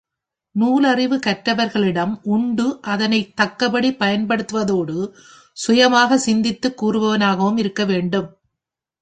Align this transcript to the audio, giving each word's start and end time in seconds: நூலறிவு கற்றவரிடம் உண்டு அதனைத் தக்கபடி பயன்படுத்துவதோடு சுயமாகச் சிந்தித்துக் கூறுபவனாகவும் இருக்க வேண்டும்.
நூலறிவு 0.55 1.17
கற்றவரிடம் 1.25 2.13
உண்டு 2.27 2.79
அதனைத் 2.81 3.35
தக்கபடி 3.35 3.91
பயன்படுத்துவதோடு 3.93 4.97
சுயமாகச் 5.57 6.25
சிந்தித்துக் 6.25 6.83
கூறுபவனாகவும் 6.83 7.57
இருக்க 7.57 7.85
வேண்டும். 7.85 8.29